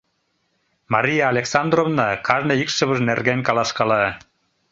Мария 0.93 1.25
Александровна 1.33 2.07
кажне 2.27 2.53
икшывыж 2.63 2.99
нерген 3.09 3.39
каласкала. 3.47 4.03